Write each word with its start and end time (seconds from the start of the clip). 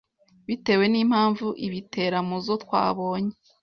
bitewe 0.47 0.85
n’impamvu 0.93 1.47
ibitera 1.65 2.17
muzo 2.27 2.53
twabonye 2.63 3.33